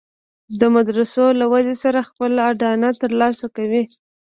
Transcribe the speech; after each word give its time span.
د 0.59 0.61
مدرسو 0.75 1.25
له 1.39 1.45
ودې 1.51 1.75
سره 1.83 1.99
خپله 2.09 2.39
اډانه 2.51 2.89
تر 3.01 3.11
لاسه 3.21 3.45
کوي. 3.55 3.83